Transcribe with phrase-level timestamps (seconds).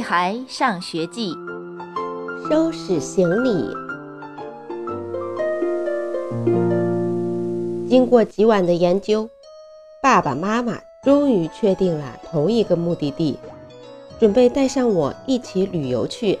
[0.00, 1.34] 孩上学记》，
[2.48, 3.74] 收拾行李。
[7.88, 9.28] 经过几晚的研究，
[10.02, 13.38] 爸爸妈妈终于确定了同一个目的地，
[14.18, 16.38] 准备带上我一起旅游去。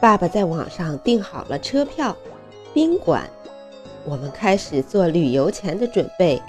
[0.00, 2.16] 爸爸在网上订好了车票、
[2.72, 3.28] 宾馆，
[4.04, 6.40] 我们开始做旅游前的准备。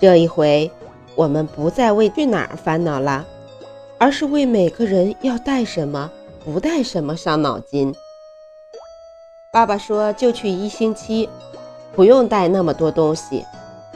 [0.00, 0.70] 这一回，
[1.14, 3.26] 我们不再为去哪儿烦恼了，
[3.98, 6.10] 而是为每个人要带什么、
[6.44, 7.94] 不带什么伤脑筋。
[9.52, 11.28] 爸爸说：“就去一星期，
[11.94, 13.44] 不用带那么多东西，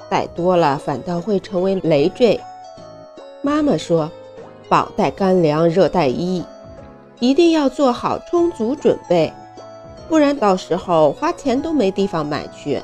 [0.09, 2.41] 带多了反倒会成为累赘。”
[3.43, 4.11] 妈妈说
[4.69, 6.45] ：“饱带干粮，热带衣。”
[7.21, 9.33] 一定要做好充足准备，
[10.09, 12.83] 不然到时候花钱都没地方买去。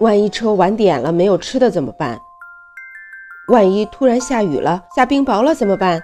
[0.00, 2.20] 万一车晚点了，没有吃的怎么办？
[3.50, 6.00] 万一突然下雨了，下冰雹了怎么办？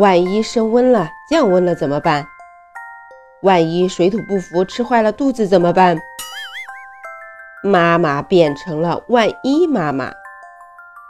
[0.00, 2.26] 万一升温了，降温了怎么办？
[3.42, 5.96] 万一水土不服，吃坏了肚子怎么办？
[7.62, 10.12] 妈妈变成了万一妈妈，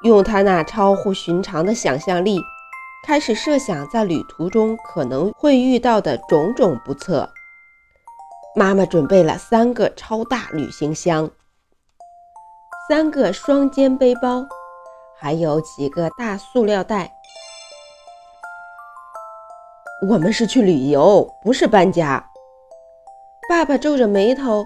[0.02, 2.38] 用她那超乎寻常的想象力。
[3.06, 7.30] 开始设想在旅途中可能会遇到的种种不测。
[8.54, 11.30] 妈妈准备了三个超大旅行箱，
[12.90, 14.46] 三个双肩背包，
[15.16, 17.12] 还有几个大塑料袋。
[20.08, 22.24] 我们是去旅游，不是搬家。
[23.48, 24.64] 爸爸皱着眉头，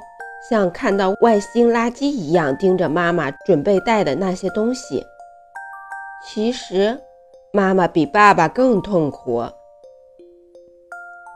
[0.49, 5.05] 像看到外星垃圾一样盯着妈妈准备带的那些东西。
[6.27, 7.01] 其实。
[7.51, 9.43] 妈妈比爸爸更痛苦，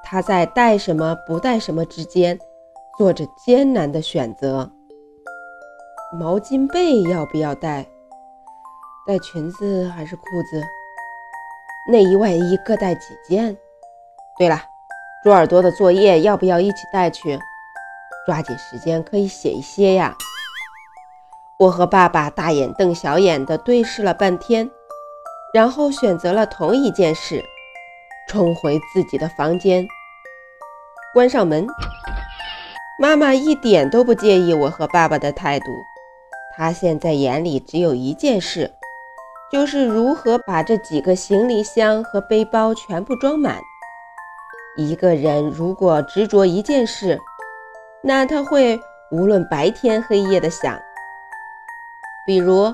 [0.04, 2.38] 她在带什么不带什么之间
[2.98, 4.70] 做着艰难的选择。
[6.12, 7.86] 毛巾被要不要带？
[9.04, 10.62] 带裙子还是裤子？
[11.88, 13.56] 内衣外衣各带几件？
[14.38, 14.62] 对了，
[15.24, 17.36] 猪耳朵的作业要不要一起带去？
[18.24, 20.16] 抓紧时间可以写一些呀。
[21.58, 24.70] 我和爸爸大眼瞪小眼的对视了半天。
[25.52, 27.44] 然后选择了同一件事，
[28.26, 29.86] 冲回自己的房间，
[31.12, 31.66] 关上门。
[32.98, 35.66] 妈妈一点都不介意我和爸爸的态度，
[36.56, 38.72] 她现在眼里只有一件事，
[39.52, 43.60] 就是如何把这几个行李箱和背包全部装满。
[44.76, 47.20] 一个人如果执着一件事，
[48.02, 48.80] 那他会
[49.10, 50.80] 无论白天黑夜的想，
[52.26, 52.72] 比如。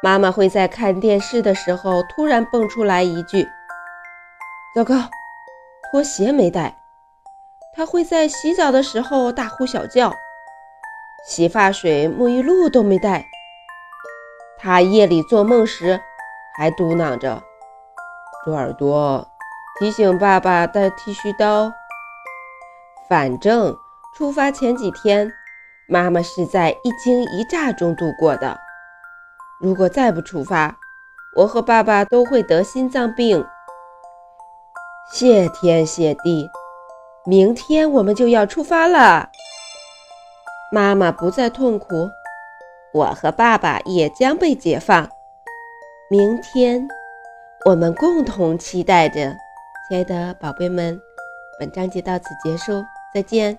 [0.00, 3.48] 妈妈会在看电视的时候突然蹦出来一句
[4.72, 4.94] ：“糟糕，
[5.90, 6.72] 拖鞋没带。”
[7.74, 10.14] 她会在洗澡的时候大呼小叫
[11.26, 13.26] ：“洗发水、沐浴露都没带。”
[14.56, 16.00] 她夜里做梦时
[16.58, 17.40] 还嘟囔着
[18.44, 19.24] ：“猪耳朵，
[19.78, 21.72] 提醒爸爸带剃须刀。”
[23.08, 23.78] 反正
[24.16, 25.30] 出发前几天，
[25.86, 28.58] 妈妈是在一惊一乍中度过的。
[29.60, 30.76] 如果再不出发，
[31.36, 33.46] 我和爸爸都会得心脏病。
[35.12, 36.50] 谢天谢地，
[37.24, 39.28] 明天我们就要出发了。
[40.72, 42.10] 妈妈不再痛苦，
[42.92, 45.08] 我和爸爸也将被解放。
[46.10, 46.88] 明天，
[47.66, 49.36] 我们共同期待着。
[49.86, 50.98] 亲爱的宝贝们，
[51.60, 52.82] 本章节到此结束，
[53.12, 53.58] 再见。